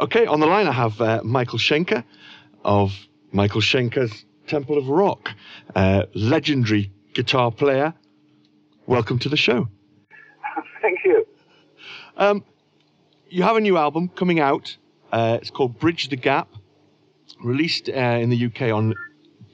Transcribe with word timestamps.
Okay, 0.00 0.26
on 0.26 0.38
the 0.38 0.46
line 0.46 0.68
I 0.68 0.72
have 0.72 1.00
uh, 1.00 1.22
Michael 1.24 1.58
Schenker 1.58 2.04
of 2.64 2.92
Michael 3.32 3.60
Schenker's 3.60 4.24
Temple 4.46 4.78
of 4.78 4.88
Rock, 4.88 5.30
uh, 5.74 6.04
legendary 6.14 6.92
guitar 7.14 7.50
player. 7.50 7.92
Welcome 8.86 9.18
to 9.18 9.28
the 9.28 9.36
show. 9.36 9.66
Thank 10.82 11.00
you. 11.04 11.26
Um, 12.16 12.44
you 13.28 13.42
have 13.42 13.56
a 13.56 13.60
new 13.60 13.76
album 13.76 14.08
coming 14.08 14.38
out. 14.38 14.76
Uh, 15.10 15.38
it's 15.40 15.50
called 15.50 15.80
Bridge 15.80 16.10
the 16.10 16.16
Gap, 16.16 16.48
released 17.42 17.88
uh, 17.88 17.92
in 17.92 18.30
the 18.30 18.46
UK 18.46 18.72
on 18.72 18.94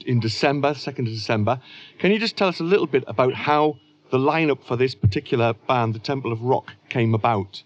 in 0.05 0.19
December, 0.19 0.75
2nd 0.75 0.99
of 0.99 1.05
December. 1.05 1.59
Can 1.97 2.11
you 2.11 2.19
just 2.19 2.37
tell 2.37 2.49
us 2.49 2.59
a 2.59 2.63
little 2.63 2.85
bit 2.85 3.03
about 3.07 3.33
how 3.33 3.79
the 4.11 4.19
lineup 4.19 4.63
for 4.63 4.75
this 4.75 4.93
particular 4.93 5.53
band, 5.53 5.95
the 5.95 5.99
Temple 5.99 6.31
of 6.31 6.43
Rock, 6.43 6.71
came 6.89 7.15
about? 7.15 7.63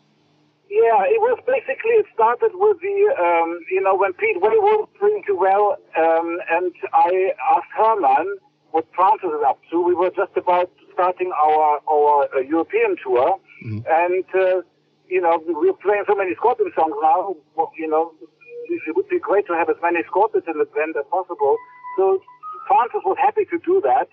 Yeah, 0.69 1.01
it 1.09 1.17
was 1.17 1.41
basically 1.49 1.97
it 1.97 2.05
started 2.13 2.51
with 2.53 2.77
the 2.79 2.97
um, 3.17 3.59
you 3.71 3.81
know 3.81 3.95
when 3.95 4.13
Pete 4.13 4.39
Way 4.39 4.53
was 4.53 4.87
doing 4.99 5.23
too 5.25 5.35
well, 5.35 5.77
um, 5.97 6.37
and 6.51 6.71
I 6.93 7.33
asked 7.57 7.73
Herman 7.75 8.37
what 8.69 8.85
Francis 8.95 9.33
is 9.33 9.43
up 9.45 9.57
to. 9.71 9.81
We 9.81 9.95
were 9.95 10.11
just 10.11 10.37
about 10.37 10.69
starting 10.93 11.31
our 11.33 11.81
our 11.89 12.29
uh, 12.35 12.45
European 12.45 12.97
tour, 13.01 13.41
mm-hmm. 13.65 13.81
and 13.89 14.25
uh, 14.37 14.61
you 15.09 15.19
know 15.19 15.41
we're 15.41 15.73
playing 15.73 16.05
so 16.05 16.13
many 16.13 16.35
Scorpion 16.35 16.71
songs 16.77 16.93
now. 17.01 17.33
You 17.75 17.89
know, 17.89 18.13
it 18.69 18.95
would 18.95 19.09
be 19.09 19.17
great 19.17 19.47
to 19.47 19.53
have 19.53 19.69
as 19.69 19.81
many 19.81 20.05
Scorpions 20.05 20.45
in 20.45 20.59
the 20.59 20.69
band 20.69 20.93
as 20.95 21.05
possible. 21.09 21.57
So 21.97 22.21
Francis 22.69 23.01
was 23.03 23.17
happy 23.19 23.45
to 23.49 23.57
do 23.65 23.81
that. 23.81 24.07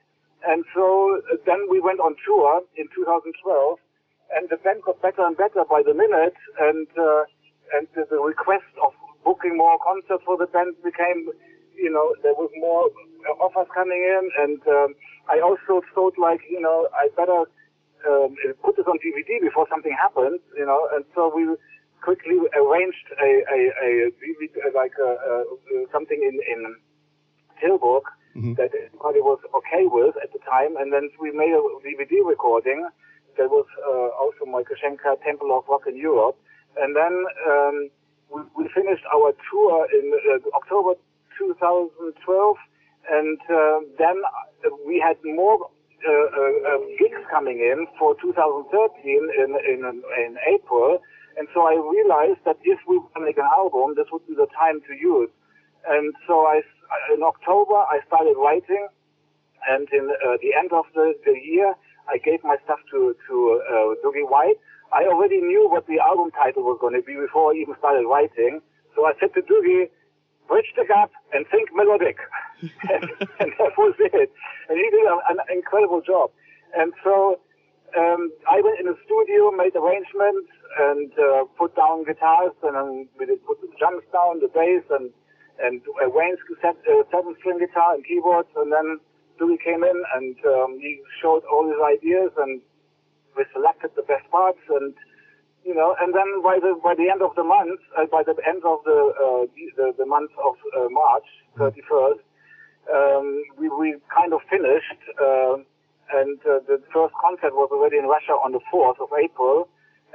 And 0.48 0.64
so 0.74 1.20
then 1.44 1.68
we 1.70 1.80
went 1.80 2.00
on 2.00 2.14
tour 2.24 2.62
in 2.76 2.86
2012, 2.94 3.78
and 4.34 4.48
the 4.48 4.56
band 4.56 4.82
got 4.82 5.00
better 5.02 5.24
and 5.24 5.36
better 5.36 5.64
by 5.68 5.82
the 5.84 5.94
minute, 5.94 6.36
and 6.60 6.86
uh, 6.98 7.24
and 7.74 7.86
the, 7.94 8.06
the 8.10 8.18
request 8.18 8.70
of 8.82 8.92
booking 9.24 9.56
more 9.56 9.78
concerts 9.82 10.22
for 10.24 10.36
the 10.36 10.46
band 10.46 10.74
became, 10.84 11.28
you 11.74 11.90
know, 11.90 12.14
there 12.22 12.34
was 12.34 12.50
more 12.58 12.90
offers 13.40 13.66
coming 13.74 13.98
in, 13.98 14.30
and 14.38 14.60
um, 14.68 14.94
I 15.28 15.40
also 15.40 15.82
thought 15.94 16.14
like, 16.18 16.40
you 16.48 16.60
know, 16.60 16.88
I 16.94 17.08
better 17.16 17.44
um, 18.06 18.36
put 18.62 18.76
this 18.76 18.86
on 18.86 18.98
DVD 19.02 19.42
before 19.42 19.66
something 19.68 19.94
happens, 19.94 20.40
you 20.56 20.64
know, 20.64 20.88
and 20.94 21.04
so 21.14 21.32
we 21.34 21.48
quickly 22.02 22.38
arranged 22.54 23.06
a, 23.18 23.42
a, 23.50 23.58
a 23.82 23.90
DVD, 24.22 24.74
like 24.74 24.94
a, 25.02 25.10
a, 25.10 25.44
something 25.90 26.22
in 26.22 26.38
in 26.46 26.76
Tilburg 27.60 28.06
mm-hmm. 28.36 28.54
that 28.54 28.70
everybody 28.74 29.20
was 29.20 29.40
okay 29.56 29.86
with 29.86 30.14
at 30.22 30.32
the 30.32 30.38
time. 30.44 30.76
And 30.76 30.92
then 30.92 31.10
we 31.20 31.32
made 31.32 31.52
a 31.52 31.62
DVD 31.82 32.24
recording 32.24 32.86
that 33.36 33.50
was 33.50 33.66
uh, 33.84 34.10
also 34.16 34.44
Michael 34.46 34.76
Temple 35.24 35.56
of 35.56 35.64
Rock 35.68 35.82
in 35.86 35.96
Europe. 35.96 36.36
And 36.76 36.94
then 36.94 37.24
um, 37.48 37.90
we, 38.32 38.40
we, 38.56 38.68
finished 38.74 39.04
our 39.14 39.32
tour 39.50 39.86
in 39.92 40.12
uh, 40.12 40.56
October 40.56 40.94
2012. 41.38 42.56
And 43.10 43.38
uh, 43.48 43.80
then 43.98 44.22
we 44.86 45.00
had 45.00 45.16
more 45.24 45.70
uh, 46.06 46.12
uh, 46.12 46.78
gigs 46.98 47.22
coming 47.30 47.58
in 47.60 47.86
for 47.98 48.14
2013 48.20 48.70
in, 49.04 49.56
in, 49.64 50.02
in 50.24 50.36
April. 50.46 50.98
And 51.38 51.48
so 51.54 51.62
I 51.62 51.76
realized 51.76 52.40
that 52.44 52.56
if 52.64 52.80
we 52.88 52.98
want 52.98 53.14
to 53.14 53.20
make 53.20 53.38
an 53.38 53.48
album, 53.56 53.94
this 53.96 54.06
would 54.12 54.26
be 54.26 54.34
the 54.34 54.48
time 54.58 54.80
to 54.88 54.94
use. 54.94 55.30
And 55.86 56.14
so 56.26 56.46
I 56.46 56.62
in 57.14 57.22
October, 57.22 57.74
I 57.74 58.00
started 58.06 58.34
writing, 58.38 58.88
and 59.68 59.88
in 59.92 60.10
uh, 60.10 60.36
the 60.40 60.54
end 60.54 60.72
of 60.72 60.84
the, 60.94 61.14
the 61.24 61.34
year, 61.34 61.74
I 62.08 62.18
gave 62.18 62.42
my 62.44 62.56
stuff 62.64 62.80
to 62.92 63.14
to 63.28 63.34
uh, 63.68 63.94
Doogie 64.04 64.28
White. 64.28 64.58
I 64.92 65.04
already 65.06 65.40
knew 65.40 65.68
what 65.68 65.86
the 65.86 65.98
album 65.98 66.30
title 66.30 66.62
was 66.62 66.78
going 66.80 66.94
to 66.94 67.02
be 67.02 67.14
before 67.14 67.52
I 67.52 67.56
even 67.56 67.74
started 67.78 68.06
writing. 68.06 68.60
So 68.94 69.04
I 69.04 69.12
said 69.18 69.34
to 69.34 69.42
Doogie, 69.42 69.90
bridge 70.48 70.70
the 70.76 70.84
gap 70.86 71.10
and 71.32 71.44
think 71.50 71.70
melodic. 71.74 72.16
and, 72.62 73.04
and, 73.42 73.50
that 73.58 73.74
was 73.76 73.94
it. 73.98 74.30
And 74.68 74.78
he 74.78 74.86
did 74.90 75.04
an, 75.28 75.38
incredible 75.52 76.00
job. 76.00 76.30
And 76.74 76.92
so 77.04 77.40
um, 77.98 78.32
I 78.50 78.62
went 78.62 78.80
in 78.80 78.86
the 78.86 78.96
studio, 79.04 79.50
made 79.50 79.74
arrangements, 79.76 80.50
and 80.78 81.12
uh, 81.18 81.44
put 81.58 81.74
down 81.76 82.04
guitars, 82.04 82.54
and 82.62 82.74
then 82.74 83.08
we 83.18 83.26
did 83.26 83.44
put 83.46 83.60
the 83.60 83.68
drums 83.78 84.02
down, 84.12 84.40
the 84.40 84.48
bass, 84.48 84.84
and 84.90 85.10
and 85.58 85.80
uh, 86.04 86.08
Wayne's 86.12 86.38
set, 86.60 86.76
uh, 86.84 87.00
seven 87.10 87.34
string 87.40 87.58
guitar 87.58 87.94
and 87.94 88.04
keyboards, 88.04 88.48
and 88.56 88.70
then 88.70 89.00
Louis 89.40 89.58
came 89.62 89.84
in 89.84 90.02
and 90.14 90.36
um, 90.46 90.78
he 90.80 91.00
showed 91.20 91.42
all 91.50 91.66
his 91.66 91.80
ideas, 91.80 92.30
and 92.38 92.60
we 93.36 93.44
selected 93.52 93.90
the 93.96 94.02
best 94.02 94.28
parts, 94.30 94.60
and 94.70 94.94
you 95.64 95.74
know, 95.74 95.96
and 96.00 96.14
then 96.14 96.42
by 96.42 96.58
the 96.60 96.78
by 96.82 96.94
the 96.94 97.10
end 97.10 97.22
of 97.22 97.34
the 97.34 97.44
month, 97.44 97.80
uh, 97.98 98.06
by 98.06 98.22
the 98.22 98.34
end 98.46 98.62
of 98.64 98.78
the 98.84 98.98
uh, 99.18 99.44
the, 99.76 99.92
the 99.98 100.06
month 100.06 100.30
of 100.42 100.54
uh, 100.76 100.88
March, 100.88 101.28
31st, 101.58 102.22
um, 102.94 103.42
we 103.58 103.68
we 103.68 103.96
kind 104.14 104.32
of 104.32 104.40
finished, 104.48 105.02
uh, 105.20 105.56
and 106.14 106.38
uh, 106.46 106.60
the 106.66 106.80
first 106.94 107.14
concert 107.20 107.52
was 107.54 107.68
already 107.72 107.98
in 107.98 108.06
Russia 108.06 108.32
on 108.32 108.52
the 108.52 108.60
4th 108.72 109.00
of 109.00 109.08
April, 109.12 109.68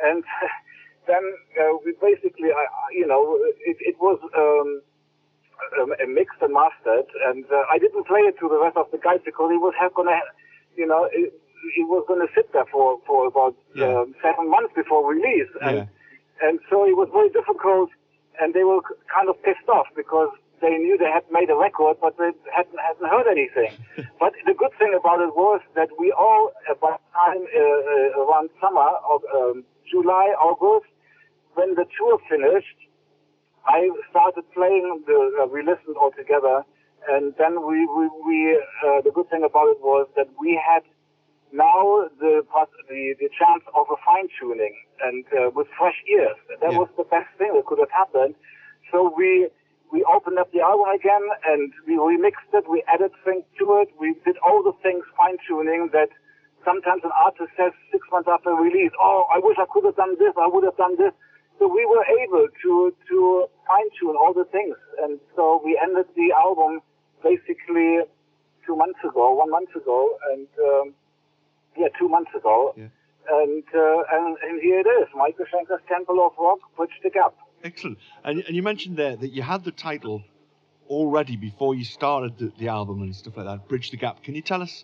and 0.03 0.23
then 1.07 1.23
uh, 1.59 1.77
we 1.85 1.93
basically, 2.01 2.49
I, 2.49 2.65
you 2.93 3.05
know, 3.05 3.37
it, 3.65 3.77
it 3.79 3.95
was. 3.99 4.19
Um, 4.35 4.81
um, 5.79 5.93
mixed 6.13 6.41
and 6.41 6.53
mastered, 6.53 7.07
and 7.27 7.45
uh, 7.51 7.63
I 7.71 7.77
didn't 7.77 8.07
play 8.07 8.21
it 8.21 8.37
to 8.39 8.49
the 8.49 8.59
rest 8.59 8.77
of 8.77 8.87
the 8.91 8.97
guys 8.97 9.19
because 9.23 9.49
he 9.51 9.57
was 9.57 9.73
going 9.95 10.07
to, 10.07 10.19
you 10.75 10.87
know, 10.87 11.09
it, 11.11 11.33
he 11.75 11.83
was 11.83 12.03
going 12.07 12.25
to 12.25 12.31
sit 12.33 12.51
there 12.53 12.65
for 12.71 12.99
for 13.05 13.27
about 13.27 13.55
yeah. 13.75 14.01
um, 14.01 14.15
seven 14.21 14.49
months 14.49 14.73
before 14.75 15.05
release, 15.05 15.49
and 15.61 15.85
yeah. 15.85 16.47
and 16.47 16.59
so 16.69 16.85
it 16.85 16.97
was 16.97 17.09
very 17.13 17.29
difficult, 17.29 17.89
and 18.39 18.53
they 18.53 18.63
were 18.63 18.81
kind 19.13 19.29
of 19.29 19.37
pissed 19.43 19.69
off 19.69 19.87
because 19.95 20.29
they 20.61 20.77
knew 20.77 20.97
they 20.97 21.09
had 21.09 21.25
made 21.31 21.49
a 21.49 21.55
record, 21.55 21.97
but 22.01 22.17
they 22.17 22.31
hadn't 22.53 22.79
hadn't 22.79 23.09
heard 23.09 23.27
anything. 23.27 23.73
but 24.19 24.33
the 24.45 24.53
good 24.53 24.71
thing 24.77 24.93
about 24.97 25.19
it 25.19 25.33
was 25.35 25.61
that 25.75 25.89
we 25.97 26.11
all, 26.11 26.51
by 26.79 26.97
the 26.97 27.05
time 27.13 27.43
uh, 27.49 27.59
uh, 27.59 28.23
around 28.23 28.49
summer 28.61 28.89
of 29.09 29.21
um, 29.33 29.63
July, 29.89 30.33
August, 30.37 30.89
when 31.55 31.75
the 31.75 31.85
tour 31.97 32.17
finished, 32.29 32.77
I 33.67 33.89
started 34.09 34.43
playing 34.53 35.03
the, 35.05 35.43
uh, 35.43 35.45
we 35.45 35.61
listened 35.61 35.97
all 35.99 36.11
together, 36.11 36.65
and 37.09 37.33
then 37.37 37.65
we, 37.65 37.85
we, 37.85 38.09
we 38.25 38.57
uh, 38.85 39.01
the 39.01 39.11
good 39.13 39.29
thing 39.29 39.43
about 39.43 39.69
it 39.69 39.81
was 39.81 40.07
that 40.15 40.29
we 40.39 40.59
had 40.59 40.83
now 41.53 42.07
the, 42.19 42.41
the, 42.89 43.15
the 43.19 43.29
chance 43.37 43.63
of 43.75 43.85
a 43.91 43.97
fine 44.05 44.27
tuning 44.39 44.75
and 45.03 45.25
uh, 45.35 45.49
with 45.53 45.67
fresh 45.77 45.99
ears. 46.09 46.37
That 46.61 46.71
yeah. 46.71 46.77
was 46.77 46.89
the 46.97 47.03
best 47.03 47.27
thing 47.37 47.53
that 47.53 47.65
could 47.65 47.79
have 47.79 47.91
happened. 47.91 48.35
So 48.91 49.13
we, 49.15 49.49
we 49.91 50.03
opened 50.07 50.39
up 50.39 50.51
the 50.51 50.61
album 50.61 50.87
again 50.95 51.27
and 51.45 51.73
we 51.85 51.99
remixed 51.99 52.49
it, 52.53 52.69
we 52.69 52.83
added 52.87 53.11
things 53.25 53.43
to 53.59 53.83
it, 53.83 53.89
we 53.99 54.15
did 54.25 54.37
all 54.39 54.63
the 54.63 54.73
things 54.81 55.03
fine 55.17 55.37
tuning 55.47 55.89
that 55.91 56.09
sometimes 56.63 57.03
an 57.03 57.11
artist 57.13 57.51
says 57.57 57.73
six 57.91 58.07
months 58.11 58.29
after 58.31 58.55
release, 58.55 58.91
oh, 59.01 59.27
I 59.33 59.39
wish 59.39 59.57
I 59.59 59.65
could 59.67 59.85
have 59.85 59.95
done 59.95 60.15
this, 60.17 60.33
I 60.39 60.47
would 60.47 60.63
have 60.63 60.77
done 60.77 60.95
this 60.97 61.11
so 61.61 61.67
we 61.67 61.85
were 61.85 62.03
able 62.23 62.47
to 62.63 62.91
to 63.07 63.45
fine 63.67 63.89
tune 63.99 64.15
all 64.19 64.33
the 64.33 64.45
things, 64.45 64.75
and 65.03 65.19
so 65.35 65.61
we 65.63 65.79
ended 65.81 66.07
the 66.15 66.33
album 66.35 66.81
basically 67.21 67.99
two 68.65 68.75
months 68.75 68.99
ago, 69.07 69.35
one 69.35 69.51
month 69.51 69.69
ago, 69.75 70.17
and 70.31 70.47
um, 70.59 70.93
yeah, 71.77 71.87
two 71.99 72.09
months 72.09 72.31
ago, 72.35 72.73
yeah. 72.75 72.87
and, 73.29 73.63
uh, 73.75 74.01
and 74.11 74.37
and 74.41 74.59
here 74.59 74.79
it 74.79 74.87
is, 74.87 75.07
Michael 75.15 75.45
Schenker's 75.51 75.83
Temple 75.87 76.25
of 76.25 76.31
Rock, 76.39 76.59
Bridge 76.75 76.97
the 77.03 77.11
Gap. 77.11 77.35
Excellent, 77.63 77.99
and 78.23 78.43
and 78.47 78.55
you 78.55 78.63
mentioned 78.63 78.97
there 78.97 79.15
that 79.15 79.31
you 79.31 79.43
had 79.43 79.63
the 79.63 79.71
title 79.71 80.23
already 80.89 81.37
before 81.37 81.75
you 81.75 81.85
started 81.85 82.39
the, 82.39 82.51
the 82.57 82.69
album 82.69 83.03
and 83.03 83.15
stuff 83.15 83.37
like 83.37 83.45
that, 83.45 83.69
Bridge 83.69 83.91
the 83.91 83.97
Gap. 83.97 84.23
Can 84.23 84.33
you 84.33 84.41
tell 84.41 84.63
us 84.63 84.83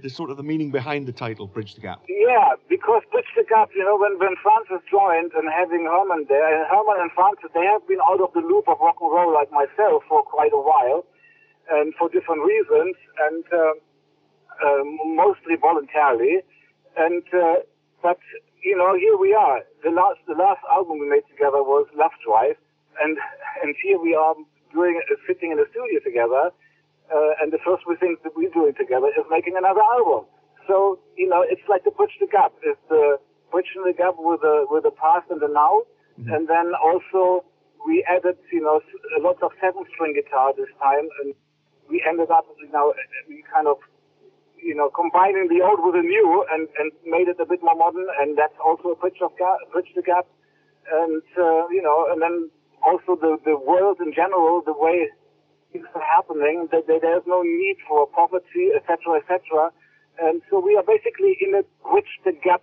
the 0.00 0.08
sort 0.08 0.30
of 0.30 0.36
the 0.36 0.42
meaning 0.42 0.70
behind 0.70 1.06
the 1.06 1.12
title, 1.12 1.46
Bridge 1.46 1.74
the 1.74 1.80
Gap? 1.80 2.02
Yeah, 2.08 2.56
because 2.68 3.02
Bridge 3.12 3.28
the 3.36 3.44
Gap, 3.44 3.70
you 3.74 3.84
know, 3.84 3.96
when, 3.96 4.18
when 4.18 4.36
Francis 4.42 4.80
joined 4.90 5.32
and 5.34 5.48
having 5.50 5.84
Herman 5.84 6.26
there, 6.28 6.48
and 6.48 6.66
Herman 6.70 6.96
and 7.00 7.10
Francis, 7.12 7.50
they 7.54 7.64
have 7.66 7.86
been 7.86 8.00
out 8.08 8.20
of 8.20 8.32
the 8.32 8.40
loop 8.40 8.68
of 8.68 8.78
rock 8.80 8.96
and 9.00 9.12
roll 9.12 9.32
like 9.32 9.50
myself 9.52 10.02
for 10.08 10.22
quite 10.22 10.52
a 10.52 10.60
while, 10.60 11.04
and 11.70 11.94
for 11.94 12.08
different 12.08 12.42
reasons, 12.44 12.96
and 13.28 13.44
uh, 13.52 13.74
uh, 14.64 14.82
mostly 15.04 15.56
voluntarily. 15.60 16.40
And 16.96 17.22
uh, 17.32 17.62
but 18.02 18.18
you 18.62 18.76
know, 18.76 18.96
here 18.96 19.16
we 19.16 19.34
are. 19.34 19.60
The 19.84 19.90
last 19.90 20.20
the 20.26 20.34
last 20.34 20.60
album 20.70 20.98
we 21.00 21.08
made 21.08 21.26
together 21.30 21.62
was 21.62 21.86
Love 21.94 22.12
Drive, 22.24 22.56
and 23.00 23.18
and 23.62 23.74
here 23.82 23.98
we 24.00 24.14
are 24.14 24.34
doing 24.72 25.00
sitting 25.28 25.52
in 25.52 25.58
the 25.58 25.66
studio 25.70 26.00
together 26.00 26.50
uh, 27.10 27.40
and 27.40 27.52
the 27.52 27.58
first 27.64 27.82
thing 28.00 28.16
that 28.22 28.32
we're 28.36 28.52
doing 28.52 28.74
together 28.78 29.08
is 29.08 29.24
making 29.30 29.56
another 29.56 29.82
album. 29.82 30.28
So 30.66 31.00
you 31.16 31.28
know, 31.28 31.42
it's 31.46 31.62
like 31.68 31.84
the 31.84 31.90
bridge 31.90 32.14
the 32.20 32.26
gap. 32.26 32.52
It's 32.62 32.80
the 32.88 33.18
bridging 33.50 33.84
the 33.84 33.92
gap 33.92 34.14
with 34.18 34.40
the 34.40 34.66
with 34.70 34.84
the 34.84 34.94
past 34.94 35.26
and 35.30 35.40
the 35.40 35.48
now, 35.48 35.84
mm-hmm. 36.18 36.32
and 36.32 36.48
then 36.48 36.72
also 36.78 37.44
we 37.86 38.04
added 38.08 38.38
you 38.52 38.62
know 38.62 38.80
lots 39.20 39.42
of 39.42 39.50
seven 39.60 39.84
string 39.94 40.14
guitar 40.14 40.54
this 40.56 40.70
time, 40.78 41.08
and 41.22 41.34
we 41.90 42.02
ended 42.06 42.30
up 42.30 42.46
you 42.58 42.70
know 42.70 42.94
we 43.28 43.44
kind 43.52 43.66
of 43.66 43.78
you 44.56 44.74
know 44.74 44.88
combining 44.88 45.50
the 45.50 45.60
old 45.60 45.82
with 45.82 45.94
the 45.98 46.06
new 46.06 46.46
and 46.50 46.68
and 46.78 46.92
made 47.04 47.28
it 47.28 47.38
a 47.40 47.46
bit 47.46 47.60
more 47.62 47.76
modern, 47.76 48.06
and 48.20 48.38
that's 48.38 48.56
also 48.62 48.94
a 48.94 48.96
bridge 48.96 49.20
of 49.20 49.36
gap, 49.36 49.58
bridge 49.72 49.90
the 49.94 50.02
gap. 50.02 50.26
and 50.90 51.22
uh, 51.38 51.66
you 51.68 51.82
know, 51.82 52.06
and 52.10 52.22
then 52.22 52.50
also 52.86 53.18
the 53.18 53.38
the 53.44 53.58
world 53.58 53.98
in 54.00 54.12
general, 54.14 54.62
the 54.64 54.74
way 54.74 55.10
things 55.72 55.86
are 55.94 56.02
happening, 56.02 56.68
that, 56.70 56.86
there's 56.86 57.22
no 57.26 57.42
need 57.42 57.76
for 57.88 58.06
poverty, 58.06 58.70
etc., 58.76 59.20
etc. 59.20 59.72
And 60.20 60.42
so 60.50 60.60
we 60.60 60.76
are 60.76 60.82
basically 60.82 61.36
in 61.40 61.54
a 61.54 61.62
bridge 61.88 62.20
the 62.24 62.32
gap 62.32 62.62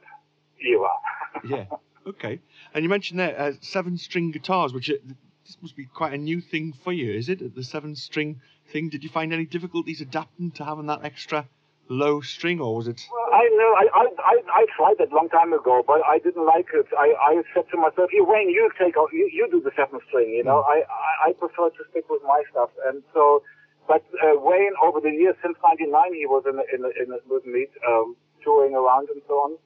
era. 0.62 0.90
yeah. 1.44 1.66
Okay. 2.08 2.40
And 2.74 2.84
you 2.84 2.90
mentioned 2.90 3.20
there 3.20 3.40
uh, 3.40 3.52
seven 3.62 3.98
string 3.98 4.32
guitars, 4.32 4.74
which 4.74 4.90
are, 4.90 4.98
this 5.46 5.58
must 5.62 5.76
be 5.76 5.86
quite 5.86 6.14
a 6.14 6.18
new 6.18 6.42
thing 6.42 6.74
for 6.84 6.94
you, 6.94 7.12
is 7.14 7.30
it? 7.30 7.56
The 7.56 7.64
seven 7.64 7.96
string 7.96 8.42
thing. 8.72 8.90
Did 8.90 9.04
you 9.04 9.10
find 9.10 9.34
any 9.34 9.46
difficulties 9.46 10.02
adapting 10.02 10.52
to 10.52 10.66
having 10.66 10.88
that 10.88 11.04
extra 11.04 11.48
low 11.90 12.22
string, 12.22 12.60
or 12.62 12.76
was 12.76 12.88
it? 12.88 13.02
Well, 13.12 13.19
I 13.39 13.47
know. 13.56 13.71
I, 13.80 13.86
I 13.95 14.06
I 14.19 14.36
I 14.51 14.63
tried 14.75 14.97
that 15.00 15.15
long 15.15 15.30
time 15.31 15.53
ago, 15.56 15.80
but 15.88 16.03
I 16.03 16.19
didn't 16.19 16.44
like 16.44 16.68
it. 16.75 16.88
I 16.91 17.15
I 17.15 17.33
said 17.56 17.71
to 17.71 17.77
myself, 17.80 18.12
"You 18.12 18.27
Wayne, 18.27 18.50
you 18.51 18.68
take 18.75 18.95
you, 19.15 19.25
you 19.31 19.47
do 19.47 19.63
the 19.63 19.71
seventh 19.80 20.03
string." 20.12 20.36
You 20.36 20.44
know, 20.44 20.59
mm. 20.59 20.74
I, 20.75 20.77
I 20.83 21.30
I 21.30 21.39
prefer 21.39 21.71
to 21.71 21.81
stick 21.91 22.03
with 22.09 22.24
my 22.27 22.44
stuff, 22.51 22.71
and 22.88 23.03
so. 23.13 23.44
But 23.88 24.06
uh, 24.21 24.38
Wayne, 24.38 24.75
over 24.86 25.00
the 25.01 25.09
years 25.09 25.33
since 25.41 25.57
'99, 25.65 26.13
he 26.13 26.27
was 26.27 26.44
in 26.45 26.59
in 26.75 26.83
in 27.00 27.09
with 27.31 27.45
me, 27.47 27.65
um, 27.88 28.13
touring 28.44 28.75
around 28.75 29.07
and 29.09 29.21
so 29.25 29.33
on, 29.41 29.57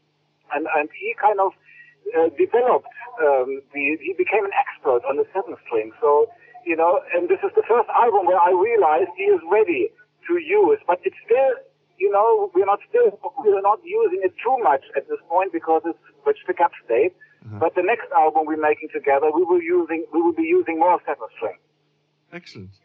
and 0.53 0.69
and 0.77 0.87
he 0.93 1.11
kind 1.19 1.41
of 1.41 1.51
uh, 2.15 2.29
developed. 2.37 2.93
Um, 3.19 3.59
the, 3.73 3.97
he 3.99 4.13
became 4.15 4.45
an 4.45 4.55
expert 4.55 5.01
on 5.09 5.17
the 5.17 5.25
seven 5.33 5.57
string. 5.65 5.91
So 5.99 6.29
you 6.63 6.77
know, 6.77 7.01
and 7.11 7.27
this 7.27 7.41
is 7.43 7.51
the 7.57 7.65
first 7.67 7.89
album 7.89 8.29
where 8.29 8.39
I 8.39 8.53
realized 8.53 9.11
he 9.17 9.27
is 9.27 9.41
ready 9.51 9.91
to 10.29 10.33
use, 10.39 10.79
but 10.87 11.03
it's 11.03 11.19
still 11.25 11.51
you 12.03 12.11
know, 12.11 12.51
we're 12.53 12.65
not 12.65 12.79
still 12.89 13.17
we're 13.39 13.61
not 13.61 13.79
using 13.85 14.19
it 14.23 14.33
too 14.44 14.57
much 14.61 14.83
at 14.97 15.07
this 15.07 15.19
point 15.29 15.53
because 15.53 15.81
it's 15.85 15.97
bridge 16.25 16.44
pickup 16.45 16.71
state. 16.83 17.13
Mm-hmm. 17.45 17.59
But 17.59 17.75
the 17.75 17.81
next 17.81 18.07
album 18.11 18.44
we're 18.45 18.61
making 18.71 18.89
together, 18.94 19.27
we 19.33 19.44
will 19.44 19.61
using 19.61 20.05
we 20.13 20.21
will 20.21 20.33
be 20.33 20.44
using 20.44 20.79
more 20.79 21.00
seven 21.05 21.27
string. 21.38 21.59
Excellent. 22.33 22.75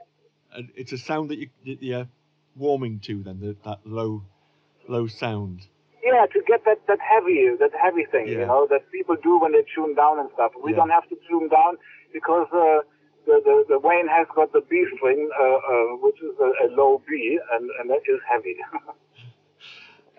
And 0.55 0.71
it's 0.77 0.93
a 0.93 0.99
sound 0.99 1.31
that 1.31 1.39
you 1.39 1.49
you're 1.63 2.09
warming 2.55 3.01
to 3.07 3.23
then 3.25 3.41
the, 3.41 3.57
that 3.65 3.81
low 3.85 4.23
low 4.89 5.09
sound. 5.09 5.67
Yeah, 6.05 6.27
to 6.33 6.41
get 6.47 6.65
that 6.65 6.87
that 6.87 7.01
heavy 7.03 7.51
that 7.59 7.73
heavy 7.83 8.05
thing, 8.13 8.29
yeah. 8.29 8.39
you 8.39 8.47
know, 8.47 8.69
that 8.71 8.89
people 8.93 9.17
do 9.21 9.41
when 9.41 9.51
they 9.51 9.65
tune 9.75 9.97
down 9.97 10.21
and 10.21 10.31
stuff. 10.35 10.53
We 10.63 10.71
yeah. 10.71 10.77
don't 10.79 10.91
have 10.91 11.09
to 11.09 11.17
tune 11.29 11.49
down 11.49 11.79
because. 12.13 12.47
Uh, 12.53 12.87
the, 13.27 13.43
the, 13.45 13.77
the 13.77 13.79
Wayne 13.79 14.09
has 14.09 14.27
got 14.35 14.55
the 14.55 14.63
B 14.71 14.87
string, 14.97 15.29
uh, 15.39 15.45
uh, 15.45 16.01
which 16.01 16.17
is 16.17 16.33
a, 16.41 16.49
a, 16.65 16.67
low 16.73 17.03
B, 17.07 17.39
and, 17.53 17.69
and 17.79 17.91
that 17.91 18.01
is 18.09 18.21
heavy. 18.25 18.57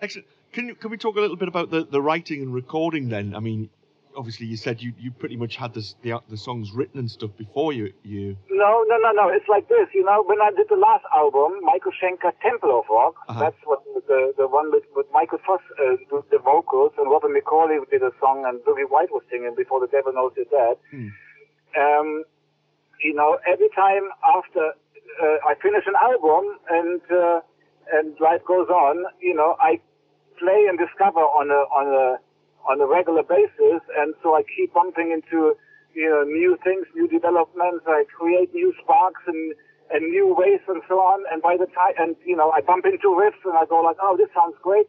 Excellent. 0.02 0.26
Can 0.52 0.66
you, 0.66 0.74
can 0.74 0.90
we 0.90 0.96
talk 0.96 1.16
a 1.16 1.20
little 1.20 1.36
bit 1.36 1.48
about 1.48 1.70
the, 1.70 1.84
the 1.84 2.02
writing 2.02 2.42
and 2.42 2.52
recording 2.52 3.08
then? 3.08 3.34
I 3.36 3.40
mean, 3.40 3.70
obviously 4.16 4.46
you 4.46 4.56
said 4.56 4.82
you, 4.82 4.92
you 4.98 5.10
pretty 5.10 5.36
much 5.36 5.56
had 5.56 5.74
this, 5.74 5.94
the 6.02 6.18
the 6.28 6.36
songs 6.36 6.72
written 6.72 6.98
and 7.00 7.10
stuff 7.10 7.30
before 7.36 7.72
you 7.72 7.92
you. 8.02 8.36
No, 8.50 8.84
no, 8.88 8.96
no, 8.98 9.12
no. 9.12 9.28
It's 9.28 9.48
like 9.48 9.68
this. 9.68 9.88
You 9.94 10.04
know, 10.04 10.22
when 10.26 10.40
I 10.40 10.50
did 10.56 10.66
the 10.68 10.76
last 10.76 11.04
album, 11.14 11.60
Michael 11.62 11.92
Schenker, 11.92 12.32
Temple 12.42 12.78
of 12.78 12.84
Rock. 12.90 13.14
Uh-huh. 13.28 13.40
That's 13.40 13.56
what 13.64 13.82
the 14.08 14.32
the 14.36 14.48
one 14.48 14.70
with, 14.72 14.84
with 14.94 15.06
Michael 15.12 15.38
Voss 15.46 15.60
uh, 15.78 15.96
did 15.96 16.24
the 16.30 16.38
vocals, 16.38 16.92
and 16.98 17.10
Robin 17.10 17.32
McAuley 17.32 17.78
did 17.90 18.02
a 18.02 18.10
song, 18.20 18.44
and 18.46 18.60
Doogie 18.60 18.88
White 18.88 19.10
was 19.10 19.22
singing 19.30 19.54
before 19.56 19.80
the 19.80 19.86
Devil 19.86 20.12
Knows 20.12 20.32
You're 20.36 20.50
Dead. 20.50 20.76
Hmm. 20.90 21.08
Um, 21.78 22.24
you 23.02 23.14
know, 23.14 23.38
every 23.46 23.68
time 23.74 24.10
after 24.36 24.74
uh, 25.22 25.36
I 25.46 25.54
finish 25.62 25.84
an 25.86 25.94
album 26.02 26.58
and 26.68 27.00
uh, 27.10 27.40
and 27.92 28.14
life 28.20 28.42
goes 28.46 28.68
on, 28.68 29.04
you 29.20 29.34
know, 29.34 29.56
I 29.60 29.80
play 30.40 30.66
and 30.68 30.80
discover 30.80 31.20
on 31.20 31.52
a 31.52 31.62
on 31.70 31.86
a 31.92 32.06
on 32.64 32.80
a 32.80 32.86
regular 32.86 33.22
basis, 33.22 33.80
and 33.96 34.14
so 34.22 34.34
I 34.34 34.42
keep 34.56 34.72
bumping 34.74 35.12
into 35.12 35.54
you 35.94 36.08
know 36.08 36.24
new 36.24 36.56
things, 36.64 36.86
new 36.96 37.06
developments. 37.06 37.84
I 37.86 38.04
create 38.08 38.52
new 38.54 38.72
sparks 38.82 39.22
and 39.28 39.54
and 39.92 40.08
new 40.08 40.34
ways 40.34 40.62
and 40.68 40.82
so 40.88 41.02
on. 41.02 41.26
And 41.30 41.42
by 41.42 41.56
the 41.58 41.66
time, 41.66 41.94
and 41.98 42.16
you 42.24 42.36
know, 42.36 42.50
I 42.50 42.60
bump 42.60 42.86
into 42.86 43.12
riffs 43.12 43.42
and 43.44 43.54
I 43.54 43.66
go 43.66 43.82
like, 43.82 43.96
oh, 44.00 44.16
this 44.16 44.30
sounds 44.34 44.56
great. 44.62 44.88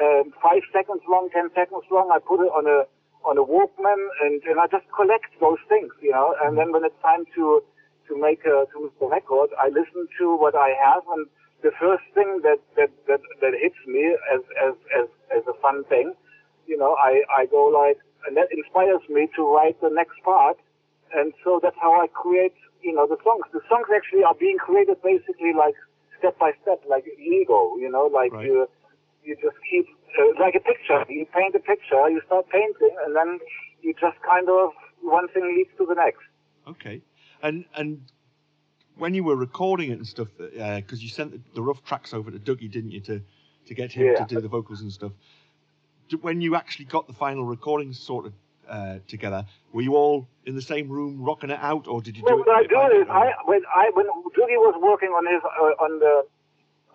Um, 0.00 0.32
five 0.42 0.62
seconds 0.72 1.02
long, 1.08 1.28
ten 1.32 1.50
seconds 1.54 1.84
long. 1.90 2.10
I 2.10 2.18
put 2.18 2.40
it 2.40 2.50
on 2.50 2.66
a 2.66 2.86
on 3.26 3.36
a 3.36 3.44
Walkman, 3.44 3.98
and, 4.24 4.40
and 4.46 4.60
I 4.60 4.66
just 4.70 4.86
collect 4.94 5.28
those 5.40 5.58
things, 5.68 5.90
you 6.00 6.10
know. 6.12 6.34
And 6.42 6.56
then 6.56 6.72
when 6.72 6.84
it's 6.84 6.98
time 7.02 7.26
to 7.34 7.62
to 8.08 8.12
make 8.16 8.46
a 8.46 8.64
to 8.72 8.76
make 8.88 8.98
a 9.02 9.06
record, 9.06 9.50
I 9.58 9.68
listen 9.68 10.06
to 10.18 10.36
what 10.38 10.54
I 10.54 10.72
have, 10.78 11.02
and 11.12 11.26
the 11.62 11.72
first 11.80 12.04
thing 12.14 12.40
that 12.42 12.60
that 12.76 12.90
that, 13.06 13.20
that 13.40 13.52
hits 13.60 13.78
me 13.86 14.16
as 14.32 14.40
as 14.62 14.74
as 14.94 15.06
as 15.36 15.42
a 15.48 15.54
fun 15.60 15.84
thing, 15.84 16.14
you 16.66 16.76
know, 16.76 16.96
I 17.02 17.22
I 17.36 17.46
go 17.46 17.66
like, 17.66 17.98
and 18.26 18.36
that 18.36 18.48
inspires 18.52 19.02
me 19.08 19.28
to 19.36 19.42
write 19.42 19.80
the 19.80 19.90
next 19.90 20.22
part, 20.24 20.58
and 21.14 21.32
so 21.42 21.60
that's 21.62 21.76
how 21.80 22.00
I 22.00 22.06
create, 22.08 22.54
you 22.82 22.94
know, 22.94 23.06
the 23.06 23.18
songs. 23.24 23.46
The 23.52 23.60
songs 23.68 23.86
actually 23.94 24.24
are 24.24 24.34
being 24.34 24.58
created 24.58 25.02
basically 25.02 25.52
like 25.56 25.74
step 26.18 26.38
by 26.38 26.52
step, 26.62 26.82
like 26.88 27.04
Lego, 27.18 27.76
you 27.76 27.90
know, 27.90 28.10
like 28.12 28.32
right. 28.32 28.46
you 28.46 28.68
you 29.24 29.34
just 29.42 29.56
keep 29.70 29.86
uh, 30.18 30.40
like 30.40 30.54
a 30.54 30.60
picture. 30.60 31.04
You 31.08 31.26
paint 31.34 31.54
a 31.54 31.60
picture, 31.60 32.08
you 32.08 32.20
start 32.26 32.46
painting, 32.50 32.94
and 33.04 33.16
then 33.16 33.38
you 33.82 33.94
just 33.94 34.16
kind 34.22 34.48
of 34.48 34.70
one 35.02 35.28
thing 35.28 35.54
leads 35.56 35.70
to 35.78 35.86
the 35.86 35.94
next. 35.94 36.22
Okay, 36.66 37.02
and 37.42 37.64
and 37.74 38.02
when 38.98 39.14
you 39.14 39.24
were 39.24 39.36
recording 39.36 39.90
it 39.90 39.98
and 39.98 40.06
stuff, 40.06 40.28
because 40.36 40.60
uh, 40.60 40.96
you 40.96 41.08
sent 41.08 41.32
the, 41.32 41.40
the, 41.54 41.62
rough 41.62 41.82
tracks 41.84 42.12
over 42.12 42.30
to 42.30 42.38
Doogie, 42.38 42.70
didn't 42.70 42.90
you, 42.90 43.00
to 43.00 43.22
to 43.66 43.74
get 43.74 43.92
him 43.92 44.06
yeah. 44.06 44.24
to 44.24 44.34
do 44.34 44.40
the 44.40 44.48
vocals 44.48 44.80
and 44.80 44.92
stuff. 44.92 45.12
When 46.20 46.40
you 46.40 46.56
actually 46.56 46.86
got 46.86 47.06
the 47.06 47.12
final 47.12 47.44
recordings 47.44 48.00
sorted 48.00 48.32
uh, 48.68 48.98
together, 49.06 49.44
were 49.72 49.82
you 49.82 49.94
all 49.94 50.26
in 50.46 50.54
the 50.54 50.62
same 50.62 50.88
room 50.88 51.22
rocking 51.22 51.50
it 51.50 51.58
out, 51.60 51.86
or 51.86 52.00
did 52.00 52.16
you 52.16 52.22
well, 52.24 52.36
do 52.36 52.42
it? 52.42 52.46
What 52.46 52.56
I 52.56 52.88
do 52.90 53.00
is, 53.02 53.06
I 53.10 53.32
when 53.44 53.62
I 53.74 53.90
when 53.94 54.06
Doogie 54.06 54.56
was 54.56 54.74
working 54.82 55.10
on 55.10 55.26
his 55.26 55.42
uh, 55.44 55.84
on 55.84 55.98
the 55.98 56.24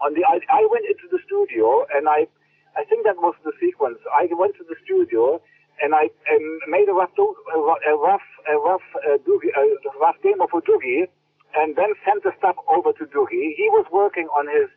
on 0.01 0.13
the 0.13 0.25
I, 0.25 0.39
I 0.49 0.67
went 0.69 0.85
into 0.85 1.07
the 1.11 1.19
studio 1.25 1.85
and 1.95 2.09
I 2.09 2.27
I 2.75 2.83
think 2.85 3.05
that 3.05 3.17
was 3.17 3.35
the 3.43 3.53
sequence. 3.59 3.99
I 4.11 4.27
went 4.33 4.55
to 4.57 4.65
the 4.67 4.75
studio 4.83 5.41
and 5.81 5.93
I 5.93 6.09
um, 6.31 6.59
made 6.67 6.89
a 6.89 6.93
rough 6.93 7.11
a 7.17 7.95
rough 7.95 8.27
a 8.49 8.57
rough 8.57 8.87
uh, 9.05 9.17
Doogie, 9.25 9.53
a 9.55 9.99
rough 9.99 10.15
demo 10.23 10.47
for 10.47 10.61
Doogie, 10.61 11.07
and 11.55 11.75
then 11.75 11.93
sent 12.05 12.23
the 12.23 12.31
stuff 12.37 12.55
over 12.67 12.91
to 12.93 13.05
Doogie. 13.05 13.53
He 13.55 13.67
was 13.69 13.85
working 13.91 14.27
on 14.33 14.47
his 14.47 14.69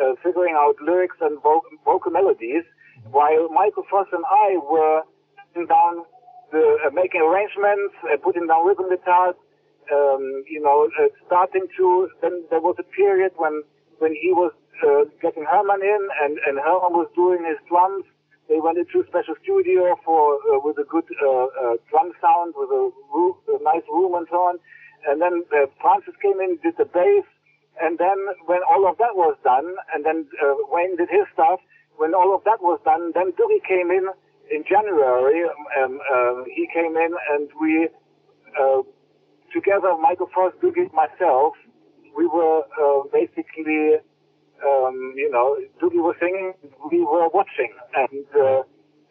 uh, 0.00 0.14
figuring 0.22 0.54
out 0.56 0.76
lyrics 0.80 1.16
and 1.20 1.40
vo- 1.42 1.64
vocal 1.84 2.12
melodies, 2.12 2.64
while 3.10 3.48
Michael 3.48 3.84
Voss 3.90 4.06
and 4.12 4.24
I 4.24 4.56
were 4.56 5.02
down 5.68 6.04
the 6.52 6.78
uh, 6.86 6.90
making 6.92 7.20
arrangements, 7.20 7.94
uh, 8.08 8.16
putting 8.22 8.46
down 8.46 8.66
rhythm 8.66 8.88
guitars. 8.88 9.34
Um, 9.92 10.44
you 10.48 10.62
know, 10.62 10.88
uh, 10.96 11.10
starting 11.26 11.66
to 11.76 12.08
then 12.22 12.44
there 12.50 12.60
was 12.60 12.76
a 12.78 12.86
period 12.94 13.32
when 13.36 13.62
when 13.98 14.14
he 14.14 14.32
was 14.32 14.52
uh, 14.86 15.04
getting 15.20 15.44
Herman 15.44 15.82
in, 15.82 16.02
and, 16.22 16.38
and 16.46 16.56
Herman 16.58 16.94
was 16.94 17.10
doing 17.14 17.44
his 17.44 17.58
drums. 17.68 18.04
They 18.48 18.60
went 18.60 18.78
into 18.78 19.02
a 19.02 19.06
special 19.06 19.34
studio 19.42 19.98
for 20.04 20.38
uh, 20.48 20.60
with 20.62 20.78
a 20.78 20.86
good 20.86 21.04
drum 21.90 22.12
sound, 22.22 22.54
with 22.56 22.70
a, 22.70 22.90
a 23.52 23.58
nice 23.62 23.84
room 23.90 24.14
and 24.14 24.26
so 24.30 24.54
on. 24.54 24.56
And 25.06 25.20
then 25.20 25.42
uh, 25.50 25.66
Francis 25.80 26.14
came 26.22 26.40
in, 26.40 26.58
did 26.62 26.76
the 26.78 26.84
bass, 26.84 27.26
and 27.80 27.98
then 27.98 28.18
when 28.46 28.60
all 28.68 28.88
of 28.88 28.98
that 28.98 29.14
was 29.16 29.36
done, 29.42 29.74
and 29.94 30.04
then 30.04 30.26
uh, 30.42 30.54
Wayne 30.70 30.96
did 30.96 31.08
his 31.10 31.26
stuff. 31.32 31.60
When 31.96 32.14
all 32.14 32.34
of 32.34 32.44
that 32.44 32.62
was 32.62 32.80
done, 32.84 33.12
then 33.14 33.32
Doogie 33.32 33.64
came 33.66 33.90
in 33.90 34.08
in 34.50 34.64
January. 34.68 35.44
Um, 35.78 36.00
uh, 36.06 36.44
he 36.46 36.68
came 36.72 36.96
in, 36.96 37.12
and 37.32 37.48
we 37.60 37.88
uh, 38.58 38.82
together, 39.52 39.96
Michael 40.00 40.28
Voss, 40.34 40.52
Doogie, 40.62 40.92
myself, 40.92 41.54
we 42.16 42.26
were 42.26 42.62
uh, 42.80 43.02
basically 43.12 44.00
um, 44.64 45.12
you 45.16 45.30
know, 45.30 45.56
Doogie 45.80 46.02
was 46.02 46.16
singing, 46.20 46.54
we 46.90 47.00
were 47.00 47.28
watching 47.28 47.72
and 47.94 48.26
uh, 48.38 48.62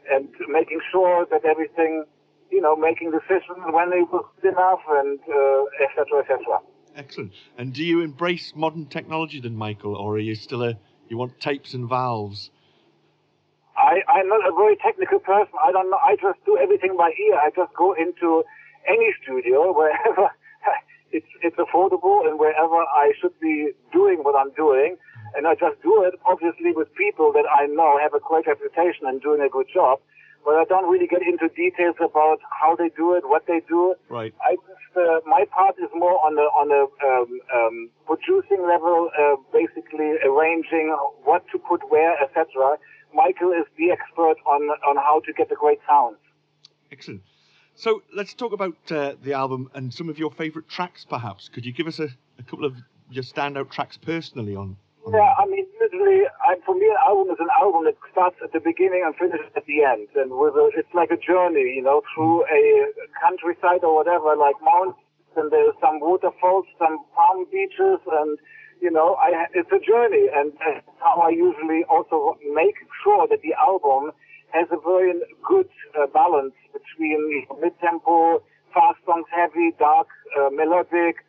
and 0.10 0.30
making 0.50 0.80
sure 0.92 1.26
that 1.30 1.46
everything, 1.46 2.06
you 2.52 2.62
know, 2.62 2.76
making 2.76 3.12
decisions 3.12 3.60
when 3.72 3.94
it 3.94 4.08
was 4.12 4.26
good 4.42 4.54
enough 4.54 4.80
and 4.90 5.20
etc. 5.82 6.06
Uh, 6.14 6.20
etc. 6.20 6.38
Et 6.96 7.00
Excellent. 7.00 7.32
And 7.58 7.74
do 7.74 7.84
you 7.84 8.02
embrace 8.02 8.54
modern 8.56 8.86
technology 8.88 9.40
then, 9.40 9.56
Michael, 9.56 9.96
or 9.96 10.16
are 10.16 10.20
you 10.20 10.36
still 10.36 10.64
a 10.64 10.78
you 11.10 11.18
want 11.18 11.40
tapes 11.40 11.74
and 11.74 11.90
valves? 11.90 12.52
I, 13.78 14.02
I'm 14.08 14.28
not 14.28 14.48
a 14.48 14.54
very 14.54 14.76
technical 14.78 15.20
person. 15.20 15.54
I 15.64 15.72
don't 15.72 15.90
know. 15.90 15.98
I 15.98 16.16
just 16.16 16.40
do 16.46 16.58
everything 16.58 16.96
by 16.98 17.10
ear. 17.10 17.36
I 17.36 17.50
just 17.56 17.74
go 17.76 17.94
into 17.94 18.44
any 18.88 19.10
studio 19.24 19.72
wherever 19.78 20.30
it's 21.12 21.28
it's 21.42 21.58
affordable 21.58 22.28
and 22.28 22.40
wherever 22.40 22.76
I 22.76 23.12
should 23.20 23.38
be 23.40 23.72
doing 23.92 24.20
what 24.24 24.36
I'm 24.36 24.52
doing 24.56 24.98
and 25.36 25.48
I 25.48 25.56
just 25.56 25.82
do 25.84 26.04
it 26.04 26.16
obviously 26.26 26.72
with 26.74 26.94
people 26.96 27.32
that 27.34 27.46
I 27.48 27.66
know 27.68 28.00
have 28.02 28.14
a 28.14 28.20
great 28.20 28.48
reputation 28.48 29.06
and 29.06 29.22
doing 29.22 29.42
a 29.42 29.50
good 29.50 29.68
job. 29.74 30.00
But 30.44 30.56
I 30.56 30.64
don't 30.66 30.90
really 30.90 31.08
get 31.08 31.22
into 31.22 31.50
details 31.54 31.96
about 32.02 32.40
how 32.50 32.76
they 32.76 32.90
do 32.90 33.14
it, 33.14 33.28
what 33.28 33.46
they 33.48 33.62
do. 33.68 33.96
Right. 34.10 34.34
I 34.42 34.56
just 34.56 34.98
uh, 34.98 35.20
my 35.26 35.46
part 35.54 35.76
is 35.78 35.90
more 35.94 36.18
on 36.26 36.36
the 36.36 36.48
on 36.58 36.68
the 36.70 36.84
um, 37.06 37.40
um, 37.54 37.90
producing 38.06 38.66
level, 38.66 39.10
uh, 39.18 39.36
basically 39.54 40.18
arranging 40.26 40.96
what 41.24 41.44
to 41.52 41.60
put 41.60 41.82
where, 41.90 42.16
etc. 42.22 42.78
Michael 43.14 43.52
is 43.52 43.68
the 43.78 43.92
expert 43.92 44.38
on 44.48 44.70
on 44.88 44.96
how 44.98 45.22
to 45.26 45.34
get 45.34 45.50
the 45.50 45.56
great 45.56 45.80
sounds. 45.88 46.18
Excellent. 46.92 47.22
So 47.76 48.04
let's 48.14 48.34
talk 48.34 48.52
about 48.52 48.76
uh, 48.92 49.14
the 49.24 49.34
album 49.34 49.70
and 49.74 49.94
some 49.94 50.10
of 50.10 50.20
your 50.20 50.32
favourite 50.32 50.68
tracks, 50.68 51.06
perhaps. 51.10 51.50
Could 51.50 51.66
you 51.66 51.72
give 51.72 51.88
us 51.88 52.00
a, 52.00 52.10
a 52.38 52.44
couple 52.44 52.66
of 52.66 52.76
your 53.10 53.24
standout 53.24 53.72
tracks 53.72 53.98
personally 53.98 54.56
on? 54.56 54.78
on 55.06 55.14
Yeah, 55.14 55.34
I 55.38 55.46
mean, 55.46 55.61
I, 55.94 56.56
for 56.66 56.76
me, 56.76 56.88
an 56.88 56.98
album 57.06 57.34
is 57.34 57.40
an 57.40 57.52
album 57.60 57.86
that 57.86 57.98
starts 58.12 58.38
at 58.44 58.54
the 58.54 58.60
beginning 58.60 59.04
and 59.06 59.16
finishes 59.16 59.52
at 59.56 59.66
the 59.66 59.84
end, 59.84 60.08
and 60.16 60.32
with 60.32 60.56
a, 60.56 60.72
it's 60.76 60.92
like 60.94 61.12
a 61.12 61.20
journey, 61.20 61.76
you 61.76 61.84
know, 61.84 62.02
through 62.16 62.46
a 62.48 62.92
countryside 63.20 63.84
or 63.84 63.96
whatever, 63.96 64.36
like 64.36 64.56
mountains, 64.64 64.96
and 65.36 65.52
there's 65.52 65.76
some 65.82 66.00
waterfalls, 66.00 66.66
some 66.80 67.04
palm 67.16 67.46
beaches, 67.52 68.00
and 68.08 68.40
you 68.82 68.92
know, 68.92 69.16
I 69.16 69.46
it's 69.54 69.72
a 69.72 69.80
journey, 69.80 70.28
and 70.34 70.54
that's 70.60 70.88
how 71.00 71.22
I 71.22 71.30
usually 71.30 71.84
also 71.90 72.38
make 72.54 72.76
sure 73.04 73.28
that 73.28 73.42
the 73.42 73.54
album 73.60 74.12
has 74.52 74.68
a 74.72 74.80
very 74.80 75.14
good 75.44 75.70
uh, 75.96 76.08
balance 76.08 76.56
between 76.74 77.48
mid-tempo, 77.62 78.44
fast 78.74 79.00
songs, 79.06 79.26
heavy, 79.32 79.72
dark, 79.80 80.08
uh, 80.40 80.50
melodic, 80.52 81.24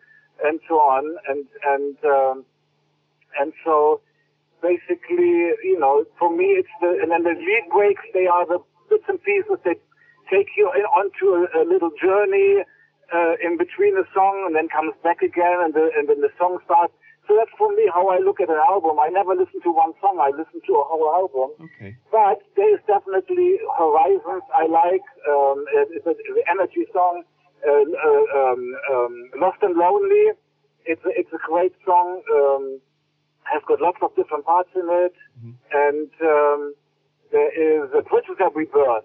and 0.44 0.60
so 0.68 0.74
on, 0.74 1.16
and 1.28 1.46
and 1.66 1.96
um, 2.04 2.44
and 3.38 3.52
so 3.64 4.00
basically, 4.62 5.52
you 5.66 5.76
know, 5.78 6.06
for 6.18 6.30
me, 6.30 6.56
it's 6.56 6.70
the 6.80 6.96
and 7.02 7.10
then 7.10 7.26
the 7.26 7.34
lead 7.34 7.66
breaks. 7.74 8.06
They 8.14 8.26
are 8.26 8.46
the 8.46 8.62
bits 8.88 9.04
and 9.08 9.20
pieces 9.22 9.58
that 9.66 9.76
take 10.30 10.48
you 10.56 10.70
onto 10.70 11.34
a, 11.34 11.42
a 11.60 11.62
little 11.66 11.90
journey 12.00 12.62
uh, 13.12 13.34
in 13.44 13.58
between 13.58 13.98
the 13.98 14.06
song, 14.14 14.46
and 14.46 14.54
then 14.56 14.68
comes 14.70 14.94
back 15.02 15.20
again, 15.20 15.60
and 15.60 15.74
the, 15.74 15.90
and 15.98 16.08
then 16.08 16.22
the 16.22 16.30
song 16.38 16.58
starts. 16.64 16.94
So 17.28 17.36
that's 17.38 17.52
for 17.56 17.70
me 17.70 17.86
how 17.92 18.08
I 18.08 18.18
look 18.18 18.40
at 18.40 18.48
an 18.50 18.58
album. 18.66 18.98
I 18.98 19.08
never 19.08 19.34
listen 19.34 19.62
to 19.62 19.70
one 19.70 19.92
song. 20.00 20.18
I 20.18 20.34
listen 20.34 20.58
to 20.66 20.72
a 20.74 20.84
whole 20.86 21.06
album. 21.06 21.54
Okay. 21.70 21.94
But 22.10 22.42
there 22.56 22.74
is 22.74 22.82
definitely 22.86 23.62
Horizons 23.78 24.42
I 24.50 24.66
like. 24.66 25.06
Um, 25.28 25.64
it's 25.94 26.06
a, 26.06 26.14
the 26.18 26.42
energy 26.50 26.86
song, 26.92 27.22
uh, 27.62 27.70
uh, 27.70 28.24
um, 28.34 28.62
um, 28.90 29.14
Lost 29.38 29.62
and 29.62 29.76
Lonely. 29.76 30.34
It's 30.84 31.04
a, 31.06 31.10
it's 31.14 31.30
a 31.32 31.38
great 31.46 31.74
song. 31.86 32.22
Um, 32.26 32.80
has 33.52 33.62
got 33.68 33.80
lots 33.80 33.98
of 34.02 34.14
different 34.16 34.44
parts 34.44 34.70
in 34.74 34.86
it, 35.04 35.14
Mhm. 35.40 35.54
and 35.72 36.10
um, 36.34 36.74
there 37.30 37.50
is 37.66 37.90
uh, 37.94 38.00
Bridges 38.10 38.36
That 38.38 38.54
We 38.54 38.64
Burn, 38.66 39.02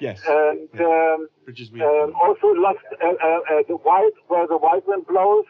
Yes. 0.00 0.22
and 0.26 0.68
Yeah. 0.74 1.14
um, 1.14 1.28
Bridges 1.44 1.70
we. 1.72 1.82
um, 1.82 2.14
also 2.22 2.48
Lost 2.66 2.84
uh, 3.02 3.06
uh, 3.06 3.40
uh, 3.50 3.62
the 3.68 3.76
Wild 3.76 4.12
Where 4.28 4.46
the 4.46 4.56
Wild 4.56 4.84
Wind 4.86 5.06
Blows 5.06 5.46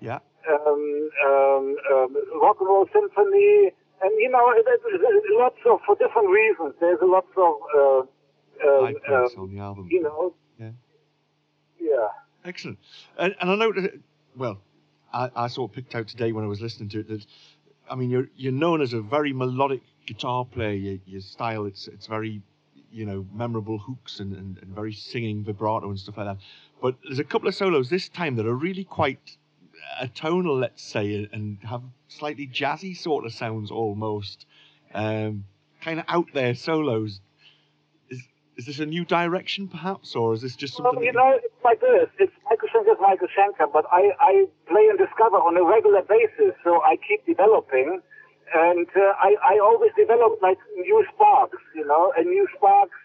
yeah. 0.00 0.18
um, 0.50 1.10
um, 1.26 1.76
um, 1.92 2.10
rock 2.42 2.56
and 2.60 2.68
roll 2.68 2.86
symphony, 2.92 3.70
and 4.02 4.10
you 4.22 4.28
know, 4.30 4.50
it- 4.50 4.66
it- 4.66 4.80
it- 4.84 5.38
lots 5.38 5.58
of 5.66 5.80
for 5.86 5.94
different 5.96 6.28
reasons. 6.28 6.74
There's 6.80 7.00
a 7.00 7.06
lots 7.06 7.32
of, 7.36 7.54
uh, 7.78 8.02
on 9.42 9.50
the 9.50 9.58
album. 9.60 9.88
you 9.90 10.02
know, 10.02 10.34
Yeah. 10.58 10.72
yeah. 11.80 12.08
Excellent. 12.44 12.78
And, 13.18 13.34
and 13.40 13.50
I 13.50 13.56
know 13.56 13.72
that, 13.72 13.98
well, 14.36 14.58
I, 15.12 15.30
I 15.34 15.46
sort 15.48 15.70
of 15.70 15.74
picked 15.74 15.94
out 15.94 16.08
today 16.08 16.32
when 16.32 16.44
I 16.44 16.46
was 16.48 16.60
listening 16.60 16.88
to 16.90 17.00
it 17.00 17.08
that, 17.08 17.26
I 17.90 17.94
mean, 17.94 18.10
you're 18.10 18.28
you're 18.36 18.52
known 18.52 18.80
as 18.80 18.92
a 18.92 19.00
very 19.00 19.32
melodic 19.32 19.82
guitar 20.06 20.44
player. 20.44 20.72
Your, 20.72 20.98
your 21.06 21.20
style, 21.20 21.66
it's 21.66 21.88
it's 21.88 22.06
very, 22.06 22.42
you 22.92 23.04
know, 23.04 23.26
memorable 23.32 23.78
hooks 23.78 24.20
and, 24.20 24.34
and, 24.34 24.58
and 24.58 24.74
very 24.74 24.92
singing 24.92 25.44
vibrato 25.44 25.88
and 25.88 25.98
stuff 25.98 26.16
like 26.16 26.26
that. 26.26 26.38
But 26.80 26.96
there's 27.04 27.18
a 27.18 27.24
couple 27.24 27.48
of 27.48 27.54
solos 27.54 27.90
this 27.90 28.08
time 28.08 28.36
that 28.36 28.46
are 28.46 28.54
really 28.54 28.84
quite 28.84 29.36
atonal, 30.00 30.60
let's 30.60 30.82
say, 30.82 31.28
and 31.32 31.58
have 31.62 31.82
slightly 32.08 32.46
jazzy 32.46 32.96
sort 32.96 33.24
of 33.26 33.32
sounds 33.32 33.70
almost. 33.70 34.46
Um, 34.94 35.44
kind 35.82 35.98
of 35.98 36.06
out 36.08 36.28
there 36.32 36.54
solos. 36.54 37.20
Is, 38.08 38.22
is 38.56 38.66
this 38.66 38.78
a 38.78 38.86
new 38.86 39.04
direction, 39.04 39.68
perhaps, 39.68 40.14
or 40.14 40.32
is 40.32 40.42
this 40.42 40.56
just 40.56 40.74
something? 40.74 40.96
Well, 40.96 41.04
you 41.04 41.12
know, 41.12 41.38
it's 41.42 41.64
like 41.64 41.80
this. 41.80 42.08
It's 42.18 42.32
Schenker's 42.74 42.98
Michael 43.00 43.28
Schenker, 43.30 43.70
but 43.72 43.86
I, 43.92 44.10
I 44.18 44.46
play 44.66 44.90
and 44.90 44.98
discover 44.98 45.38
on 45.38 45.56
a 45.56 45.62
regular 45.62 46.02
basis, 46.02 46.58
so 46.64 46.82
I 46.82 46.96
keep 47.06 47.24
developing. 47.24 48.00
And 48.54 48.86
uh, 48.94 49.14
I, 49.18 49.36
I 49.40 49.58
always 49.62 49.90
develop 49.96 50.42
like 50.42 50.58
new 50.76 51.04
sparks, 51.14 51.62
you 51.74 51.86
know, 51.86 52.12
and 52.16 52.26
new 52.26 52.46
sparks, 52.56 52.98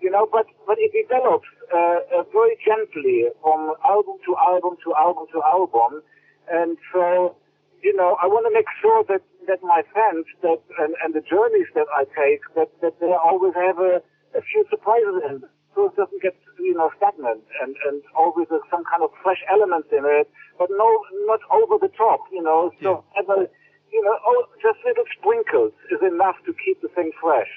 you 0.00 0.10
know, 0.10 0.26
but, 0.30 0.46
but 0.66 0.78
it 0.78 0.92
develops 0.94 1.46
uh, 1.74 2.00
uh, 2.14 2.22
very 2.32 2.56
gently 2.64 3.26
from 3.42 3.74
album 3.84 4.16
to 4.26 4.36
album 4.38 4.76
to 4.84 4.94
album 4.94 5.26
to 5.32 5.42
album. 5.42 6.02
And 6.50 6.78
so, 6.92 7.36
you 7.82 7.94
know, 7.94 8.16
I 8.22 8.26
want 8.26 8.46
to 8.46 8.54
make 8.54 8.66
sure 8.80 9.04
that, 9.08 9.22
that 9.46 9.62
my 9.62 9.82
fans 9.94 10.26
that, 10.42 10.62
and, 10.78 10.94
and 11.04 11.14
the 11.14 11.22
journeys 11.22 11.66
that 11.74 11.86
I 11.94 12.04
take, 12.14 12.40
that, 12.54 12.70
that 12.80 12.98
they 13.00 13.12
always 13.12 13.54
have 13.54 13.78
a, 13.78 14.00
a 14.34 14.42
few 14.42 14.64
surprises 14.70 15.22
in. 15.28 15.42
So 15.74 15.92
it 15.92 15.96
doesn't 15.96 16.22
get, 16.22 16.34
you 16.58 16.72
know, 16.72 16.90
stagnant 16.96 17.44
and, 17.62 17.76
and 17.86 18.00
always 18.16 18.48
some 18.48 18.82
kind 18.88 19.04
of 19.04 19.05
fresh 19.26 19.42
elements 19.50 19.88
in 19.90 20.04
it, 20.04 20.30
but 20.56 20.68
no, 20.70 20.88
not 21.26 21.40
over 21.58 21.74
the 21.84 21.92
top, 21.96 22.20
you 22.32 22.42
know, 22.42 22.70
so 22.80 23.02
ever, 23.18 23.48
you 23.92 24.02
know, 24.04 24.16
oh, 24.24 24.44
just 24.62 24.78
little 24.84 25.04
sprinkles 25.18 25.72
is 25.90 25.98
enough 26.12 26.36
to 26.46 26.54
keep 26.64 26.80
the 26.80 26.88
thing 26.96 27.10
fresh. 27.20 27.48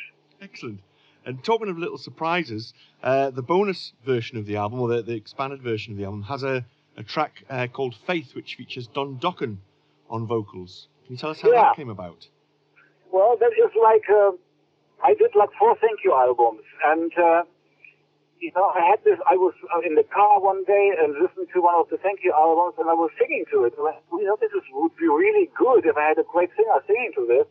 Excellent. 0.41 0.79
And 1.25 1.43
talking 1.43 1.69
of 1.69 1.77
little 1.77 1.99
surprises, 1.99 2.73
uh, 3.03 3.29
the 3.29 3.43
bonus 3.43 3.93
version 4.03 4.35
of 4.39 4.47
the 4.47 4.55
album, 4.55 4.79
or 4.79 4.87
the, 4.87 5.03
the 5.03 5.13
expanded 5.15 5.61
version 5.61 5.93
of 5.93 5.97
the 5.99 6.05
album, 6.05 6.23
has 6.23 6.41
a, 6.41 6.65
a 6.97 7.03
track 7.03 7.43
uh, 7.49 7.67
called 7.67 7.95
Faith, 8.07 8.33
which 8.33 8.55
features 8.55 8.87
Don 8.87 9.19
Dokken 9.19 9.57
on 10.09 10.25
vocals. 10.25 10.87
Can 11.05 11.13
you 11.13 11.19
tell 11.19 11.29
us 11.29 11.41
how 11.41 11.51
Yeah. 11.51 11.61
that 11.65 11.75
came 11.75 11.89
about? 11.89 12.27
Well, 13.11 13.37
that 13.39 13.51
is 13.51 13.71
like, 13.89 14.09
uh, 14.09 14.31
I 15.03 15.13
did 15.13 15.31
like 15.35 15.49
four 15.59 15.75
thank 15.79 15.99
you 16.03 16.13
albums, 16.13 16.63
and, 16.91 17.11
uh, 17.17 17.43
you 18.39 18.51
know, 18.55 18.71
I 18.71 18.95
had 18.95 19.03
this, 19.03 19.19
I 19.27 19.35
was 19.35 19.51
in 19.83 19.95
the 19.99 20.07
car 20.07 20.39
one 20.39 20.63
day 20.63 20.95
and 20.95 21.11
listened 21.19 21.51
to 21.51 21.59
one 21.59 21.75
of 21.75 21.91
the 21.91 21.99
thank 21.99 22.23
you 22.23 22.31
albums 22.31 22.79
and 22.79 22.87
I 22.87 22.95
was 22.95 23.11
singing 23.19 23.43
to 23.51 23.67
it. 23.67 23.75
I, 23.75 23.99
you 24.15 24.23
know, 24.23 24.39
this 24.39 24.51
is, 24.55 24.63
would 24.71 24.95
be 24.95 25.11
really 25.11 25.51
good 25.59 25.83
if 25.83 25.99
I 25.99 26.15
had 26.15 26.17
a 26.17 26.27
great 26.27 26.49
singer 26.55 26.79
singing 26.87 27.11
to 27.19 27.27
this. 27.27 27.47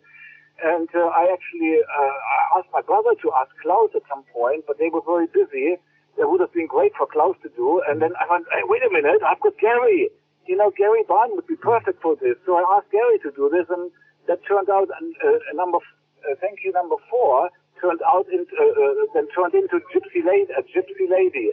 And 0.64 0.88
uh, 0.90 1.12
I 1.14 1.30
actually 1.30 1.84
uh, 1.86 2.14
I 2.18 2.58
asked 2.58 2.72
my 2.74 2.82
brother 2.82 3.14
to 3.14 3.28
ask 3.38 3.52
Klaus 3.62 3.94
at 3.94 4.02
some 4.10 4.24
point, 4.34 4.66
but 4.66 4.80
they 4.80 4.88
were 4.90 5.04
very 5.04 5.30
busy. 5.30 5.78
That 6.18 6.26
would 6.26 6.40
have 6.40 6.50
been 6.50 6.66
great 6.66 6.96
for 6.98 7.06
Klaus 7.06 7.36
to 7.46 7.48
do. 7.54 7.78
And 7.86 8.02
then 8.02 8.10
I 8.18 8.26
went, 8.26 8.50
hey, 8.50 8.66
wait 8.66 8.82
a 8.82 8.90
minute, 8.90 9.22
I've 9.22 9.38
got 9.38 9.54
Gary. 9.60 10.10
You 10.50 10.56
know, 10.56 10.72
Gary 10.74 11.04
Barden 11.06 11.36
would 11.36 11.46
be 11.46 11.54
perfect 11.54 12.02
for 12.02 12.16
this. 12.16 12.34
So 12.42 12.58
I 12.58 12.64
asked 12.74 12.90
Gary 12.90 13.22
to 13.22 13.30
do 13.30 13.46
this, 13.52 13.70
and 13.70 13.92
that 14.26 14.40
turned 14.48 14.66
out 14.66 14.90
uh, 14.90 15.52
a 15.52 15.54
number, 15.54 15.78
uh, 15.78 16.34
thank 16.40 16.64
you, 16.64 16.72
number 16.72 16.96
four 17.06 17.50
turned 17.80 18.02
out 18.02 18.26
into, 18.28 18.52
uh, 18.54 18.64
uh, 18.64 19.06
then 19.14 19.26
turned 19.34 19.54
into 19.54 19.80
Gypsy 19.94 20.24
Lady, 20.24 20.52
a 20.52 20.62
Gypsy 20.62 21.06
Lady. 21.10 21.52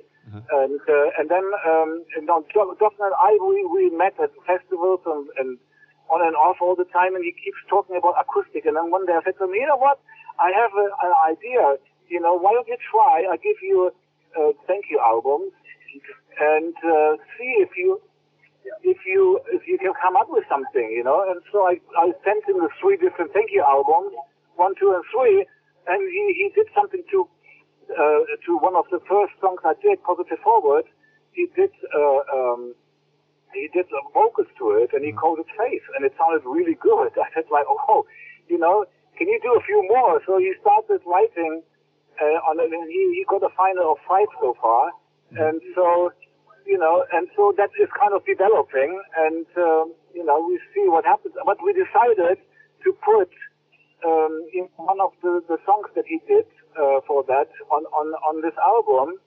And, 0.52 0.82
uh, 0.90 1.18
and 1.18 1.30
then, 1.30 1.46
um, 1.66 2.04
Doc- 2.26 2.50
Dokken 2.54 3.00
and 3.00 3.16
I, 3.22 3.38
we, 3.42 3.66
we 3.66 3.90
met 3.96 4.20
at 4.20 4.32
festivals 4.46 5.02
and, 5.06 5.30
and 5.38 5.58
on 6.10 6.22
and 6.26 6.36
off 6.36 6.58
all 6.62 6.76
the 6.76 6.86
time, 6.86 7.16
and 7.16 7.24
he 7.24 7.32
keeps 7.32 7.58
talking 7.70 7.96
about 7.96 8.16
acoustic. 8.20 8.66
And 8.66 8.76
then 8.76 8.92
one 8.92 9.06
day 9.06 9.14
I 9.14 9.22
said 9.24 9.38
to 9.38 9.46
him, 9.46 9.54
you 9.54 9.66
know 9.66 9.78
what? 9.78 10.00
I 10.40 10.52
have 10.52 10.74
a, 10.74 10.88
an 11.08 11.14
idea. 11.30 11.78
You 12.10 12.20
know, 12.22 12.38
why 12.38 12.54
don't 12.54 12.68
you 12.68 12.78
try? 12.92 13.26
I 13.32 13.38
give 13.38 13.58
you 13.62 13.92
a 14.38 14.52
thank 14.68 14.86
you 14.90 15.00
album 15.00 15.50
and 16.40 16.76
uh, 16.84 17.16
see 17.38 17.56
if 17.64 17.70
you 17.78 18.02
if 18.84 18.98
you 19.06 19.40
if 19.52 19.68
you 19.68 19.78
can 19.78 19.94
come 20.02 20.16
up 20.16 20.28
with 20.30 20.44
something, 20.50 20.92
you 20.92 21.04
know. 21.04 21.24
And 21.30 21.42
so 21.52 21.66
I, 21.66 21.80
I 21.98 22.12
sent 22.24 22.46
him 22.46 22.60
the 22.60 22.70
three 22.82 22.98
different 22.98 23.34
thank 23.34 23.52
you 23.52 23.64
albums, 23.64 24.14
one, 24.56 24.74
two, 24.80 24.92
and 24.94 25.04
three, 25.14 25.46
and 25.88 26.00
he, 26.10 26.24
he 26.38 26.48
did 26.56 26.68
something 26.74 27.04
to 27.12 27.28
uh, 27.92 28.22
to 28.46 28.58
one 28.58 28.76
of 28.76 28.86
the 28.92 29.00
first 29.08 29.34
songs 29.40 29.60
I 29.64 29.74
did, 29.82 30.02
Positive 30.04 30.40
Forward. 30.44 30.86
He 31.32 31.48
did 31.56 31.72
uh, 31.94 32.22
um, 32.34 32.74
he 33.54 33.70
did 33.74 33.86
vocals 34.14 34.48
to 34.60 34.72
it, 34.82 34.92
and 34.94 35.06
he 35.06 35.12
called 35.12 35.40
it 35.40 35.48
Faith, 35.58 35.84
and 35.96 36.06
it 36.06 36.14
sounded 36.18 36.44
really 36.48 36.76
good. 36.76 37.12
I 37.22 37.30
said 37.34 37.46
like, 37.52 37.66
oh, 37.70 38.06
you 38.48 38.58
know, 38.58 38.86
can 39.18 39.28
you 39.28 39.40
do 39.42 39.56
a 39.56 39.64
few 39.64 39.86
more? 39.88 40.22
So 40.26 40.38
he 40.38 40.54
started 40.62 41.02
writing 41.06 41.64
uh, 42.22 42.50
on 42.50 42.60
and 42.60 42.90
he, 42.90 43.02
he 43.20 43.26
got 43.28 43.44
a 43.44 43.54
final 43.56 43.94
of 43.94 43.98
five 44.08 44.28
so 44.42 44.56
far, 44.62 44.92
and 45.36 45.62
so 45.76 46.12
you 46.66 46.78
know, 46.78 47.06
and 47.14 47.28
so 47.36 47.54
that 47.58 47.70
is 47.80 47.88
kind 47.94 48.14
of 48.14 48.26
developing, 48.26 49.00
and 49.18 49.46
um, 49.58 49.94
you 50.14 50.26
know, 50.26 50.42
we 50.48 50.60
see 50.74 50.90
what 50.90 51.06
happens. 51.06 51.36
But 51.46 51.58
we 51.64 51.74
decided 51.74 52.40
to 52.84 52.90
put 53.06 53.30
um, 54.06 54.34
in 54.54 54.68
one 54.76 55.00
of 55.02 55.12
the, 55.22 55.42
the 55.48 55.58
songs 55.66 55.88
that 55.96 56.06
he 56.06 56.20
did 56.28 56.46
uh, 56.78 57.02
for 57.08 57.24
that 57.24 57.50
on, 57.72 57.84
on 57.86 58.14
on 58.30 58.42
this 58.42 58.54
album, 58.62 59.18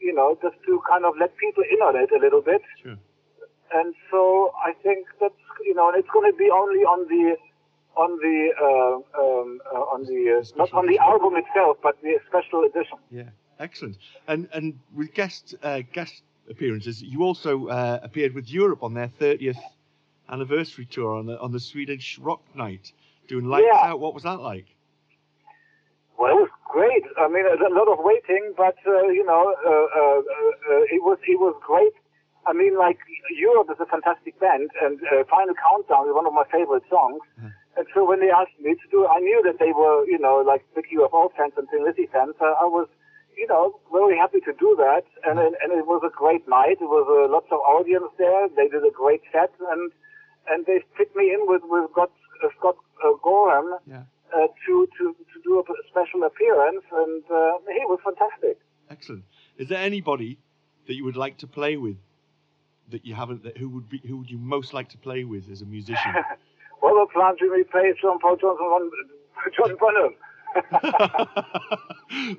you 0.00 0.14
know, 0.14 0.38
just 0.42 0.56
to 0.66 0.80
kind 0.88 1.04
of 1.04 1.14
let 1.18 1.36
people 1.36 1.64
in 1.70 1.80
on 1.82 1.96
it 1.96 2.10
a 2.12 2.20
little 2.20 2.40
bit. 2.42 2.62
Sure. 2.82 2.96
And 3.74 3.94
so 4.10 4.52
I 4.64 4.72
think 4.82 5.06
that's 5.20 5.34
you 5.64 5.74
know, 5.74 5.88
and 5.88 5.98
it's 5.98 6.08
going 6.12 6.30
to 6.30 6.36
be 6.36 6.50
only 6.50 6.80
on 6.84 7.08
the 7.08 7.36
on 7.96 8.18
the 8.18 8.48
uh, 8.60 9.22
um, 9.22 9.60
uh, 9.72 9.94
on 9.94 10.04
the 10.04 10.40
uh, 10.40 10.44
not 10.56 10.72
on 10.72 10.86
the 10.86 10.94
edition. 10.94 11.12
album 11.12 11.36
itself, 11.36 11.76
but 11.82 11.96
the 12.02 12.18
special 12.28 12.64
edition. 12.64 12.98
Yeah, 13.10 13.30
excellent. 13.58 13.96
And 14.28 14.48
and 14.52 14.78
with 14.94 15.14
guest 15.14 15.54
uh, 15.62 15.82
guest 15.92 16.22
appearances, 16.48 17.02
you 17.02 17.22
also 17.22 17.66
uh, 17.68 18.00
appeared 18.02 18.34
with 18.34 18.50
Europe 18.50 18.82
on 18.82 18.94
their 18.94 19.08
30th 19.08 19.58
anniversary 20.28 20.86
tour 20.86 21.14
on 21.14 21.26
the 21.26 21.38
on 21.40 21.52
the 21.52 21.60
Swedish 21.60 22.18
Rock 22.18 22.42
Night, 22.54 22.92
doing 23.32 23.48
lights 23.48 23.64
Yeah. 23.72 23.88
out. 23.90 23.98
What 24.04 24.12
was 24.14 24.22
that 24.28 24.40
like? 24.40 24.66
Well, 26.18 26.30
it 26.36 26.40
was 26.44 26.52
great. 26.68 27.04
I 27.18 27.26
mean, 27.28 27.46
a 27.48 27.72
lot 27.80 27.88
of 27.88 27.98
waiting, 28.04 28.52
but 28.56 28.76
uh, 28.86 29.08
you 29.18 29.24
know, 29.24 29.42
uh, 29.64 29.70
uh, 30.00 30.20
uh, 30.20 30.94
it 30.96 31.02
was 31.08 31.18
it 31.26 31.38
was 31.40 31.54
great. 31.64 31.94
I 32.46 32.52
mean, 32.52 32.74
like 32.76 32.98
Europe 33.48 33.68
is 33.74 33.80
a 33.80 33.86
fantastic 33.94 34.38
band, 34.38 34.68
and 34.84 35.00
uh, 35.10 35.24
Final 35.34 35.54
Countdown 35.64 36.04
is 36.08 36.14
one 36.20 36.26
of 36.26 36.34
my 36.40 36.44
favorite 36.56 36.84
songs. 36.90 37.22
Mhm. 37.40 37.52
And 37.78 37.86
so 37.94 38.04
when 38.04 38.20
they 38.20 38.30
asked 38.30 38.58
me 38.60 38.72
to 38.82 38.86
do, 38.94 38.98
it, 39.04 39.08
I 39.16 39.18
knew 39.26 39.40
that 39.48 39.58
they 39.58 39.72
were, 39.72 40.04
you 40.12 40.18
know, 40.18 40.36
like 40.52 40.62
big 40.76 40.86
UFO 40.92 41.32
fans 41.36 41.54
and 41.56 41.66
Thin 41.70 41.82
Lizzy 41.88 42.06
fans. 42.12 42.34
So 42.38 42.44
I 42.64 42.66
was, 42.76 42.86
you 43.40 43.46
know, 43.52 43.80
very 43.90 44.16
happy 44.22 44.40
to 44.48 44.52
do 44.64 44.70
that. 44.84 45.04
And 45.26 45.36
and, 45.44 45.56
and 45.62 45.70
it 45.80 45.86
was 45.92 46.02
a 46.04 46.12
great 46.22 46.44
night. 46.58 46.78
It 46.86 46.90
was 46.98 47.06
uh, 47.08 47.32
lots 47.36 47.48
of 47.50 47.60
audience 47.76 48.10
there. 48.18 48.42
They 48.58 48.68
did 48.74 48.84
a 48.84 48.94
great 49.02 49.22
set, 49.32 49.52
and 49.72 49.82
and 50.50 50.66
they 50.68 50.78
fit 50.98 51.10
me 51.16 51.32
in 51.34 51.42
with 51.50 51.62
with 51.72 51.84
Scott 51.92 52.12
Gorham 53.32 53.68
Yeah. 53.86 54.02
uh, 54.34 54.46
to 54.66 54.74
to 54.98 55.04
to 55.32 55.36
do 55.48 55.52
a 55.60 55.62
special 55.92 56.20
appearance, 56.30 56.84
and 57.02 57.22
uh, 57.40 57.52
he 57.78 57.82
was 57.92 58.00
fantastic. 58.08 58.56
Excellent. 58.96 59.24
Is 59.62 59.66
there 59.70 59.82
anybody 59.92 60.30
that 60.86 60.94
you 60.98 61.04
would 61.08 61.16
like 61.24 61.36
to 61.44 61.46
play 61.58 61.74
with 61.86 61.96
that 62.92 63.02
you 63.08 63.14
haven't? 63.22 63.40
That 63.46 63.56
who 63.60 63.68
would 63.74 63.88
be? 63.88 63.98
Who 64.08 64.14
would 64.18 64.30
you 64.30 64.38
most 64.56 64.70
like 64.78 64.88
to 64.94 64.98
play 65.08 65.20
with 65.32 65.44
as 65.54 65.62
a 65.62 65.68
musician? 65.76 66.14
Well, 66.84 66.94
the 67.06 67.06
plan 67.14 67.34
Jimmy 67.38 67.62
Page 67.62 67.96
John 68.02 68.18
Paul 68.18 68.36
Johnson 68.42 68.66
on 68.76 68.90
John 69.56 69.72
Bonham. 69.82 70.14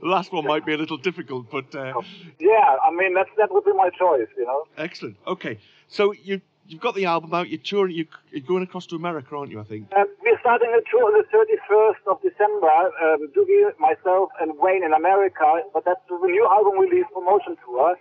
the 0.01 0.07
last 0.15 0.33
one 0.33 0.45
might 0.45 0.65
be 0.65 0.73
a 0.73 0.77
little 0.77 0.97
difficult, 0.97 1.49
but 1.49 1.73
uh, 1.73 1.93
Yeah, 2.39 2.75
I 2.87 2.91
mean 2.99 3.13
that's 3.13 3.29
that 3.37 3.53
would 3.53 3.63
be 3.63 3.71
my 3.73 3.89
choice, 3.97 4.27
you 4.37 4.45
know. 4.45 4.63
excellent. 4.77 5.15
Okay, 5.27 5.59
so 5.87 6.11
you 6.11 6.41
you've 6.67 6.81
got 6.81 6.95
the 6.95 7.05
album 7.05 7.33
out. 7.33 7.49
You're 7.49 7.59
touring. 7.59 7.95
You, 7.95 8.05
you're 8.31 8.41
going 8.45 8.63
across 8.63 8.85
to 8.87 8.95
America, 8.95 9.35
aren't 9.35 9.51
you? 9.51 9.59
I 9.59 9.63
think. 9.63 9.91
Um, 9.95 10.05
we're 10.21 10.39
starting 10.39 10.69
a 10.69 10.81
tour 10.89 11.05
on 11.05 11.13
the 11.13 11.25
31st 11.31 12.11
of 12.11 12.21
December. 12.21 12.67
Um, 13.03 13.29
Doogie, 13.35 13.71
myself, 13.79 14.29
and 14.39 14.53
Wayne 14.59 14.83
in 14.83 14.93
America. 14.93 15.61
But 15.73 15.85
that's 15.85 16.01
the 16.09 16.15
new 16.23 16.47
album 16.49 16.79
release 16.79 17.05
promotion 17.13 17.57
tour. 17.65 17.95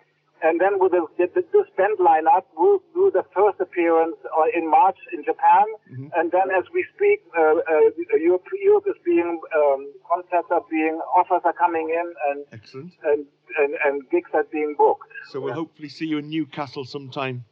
And 0.44 0.60
then 0.60 0.80
with 0.80 0.90
the, 0.90 1.06
the, 1.18 1.26
the, 1.36 1.42
this 1.52 1.68
band 1.76 1.98
lineup, 2.00 2.42
we'll 2.56 2.82
do 2.94 3.12
the 3.14 3.22
first 3.32 3.60
appearance 3.60 4.16
uh, 4.26 4.42
in 4.58 4.68
March 4.68 4.96
in 5.12 5.22
Japan. 5.22 5.62
Mhm. 5.92 6.10
And 6.16 6.32
then 6.32 6.50
as 6.50 6.64
we 6.74 6.84
speak, 6.96 7.22
uh, 7.38 7.62
uh, 7.62 8.16
Europe, 8.18 8.42
Europe 8.60 8.84
is 8.88 8.96
being, 9.04 9.38
um, 9.56 9.92
concerts 10.08 10.48
are 10.50 10.64
being, 10.68 10.98
offers 11.14 11.42
are 11.44 11.52
coming 11.52 11.90
in, 11.90 12.12
and, 12.30 12.44
Excellent. 12.52 12.92
and, 13.04 13.24
and, 13.56 13.74
and 13.86 14.10
gigs 14.10 14.30
are 14.34 14.42
being 14.50 14.74
booked. 14.76 15.06
So 15.30 15.38
we'll 15.38 15.50
Yeah. 15.50 15.54
hopefully 15.62 15.88
see 15.88 16.06
you 16.06 16.18
in 16.18 16.28
Newcastle 16.28 16.84
sometime 16.84 17.44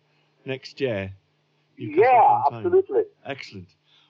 next 0.44 0.80
year. 0.80 1.12
Newcastle 1.78 2.02
Yeah, 2.02 2.42
absolutely. 2.52 3.02
Excellent. 3.24 3.68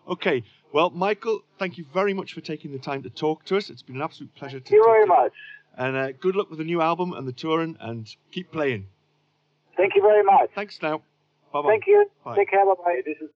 Okay. 0.09 0.43
Well, 0.73 0.91
Michael, 0.91 1.43
thank 1.59 1.79
you 1.79 1.85
very 1.93 2.15
much 2.15 2.33
for 2.33 2.41
taking 2.41 2.73
the 2.73 2.79
time 2.79 3.03
to 3.03 3.11
talk 3.11 3.45
to 3.47 3.57
us. 3.57 3.71
It's 3.71 3.83
been 3.83 3.97
an 3.97 4.03
absolute 4.03 4.35
pleasure 4.35 4.61
to 4.61 4.65
Thank 4.65 4.73
you 4.73 4.83
talk 4.83 4.87
very 4.93 5.05
to 5.07 5.11
you. 5.13 5.17
much. 5.23 5.33
And 5.77 5.97
uh, 5.97 6.13
good 6.13 6.37
luck 6.37 6.51
with 6.51 6.59
the 6.59 6.65
new 6.65 6.81
album 6.81 7.13
and 7.13 7.27
the 7.27 7.33
touring, 7.33 7.77
and 7.81 8.09
keep 8.33 8.51
playing. 8.51 8.87
Thank 9.77 9.95
you 9.95 10.03
very 10.03 10.23
much. 10.25 10.51
Thanks 10.55 10.79
now. 10.83 10.99
Bye 11.53 11.63
bye. 11.63 11.69
Thank 11.69 11.87
you. 11.87 12.07
Bye. 12.25 12.37
Take 12.37 12.51
care. 12.51 12.67
Bye 12.67 12.75
bye. 12.85 13.01
This 13.05 13.17
is 13.21 13.31